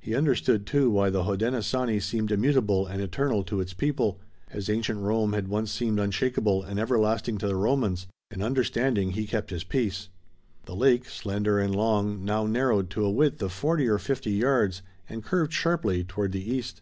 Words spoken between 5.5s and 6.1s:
seemed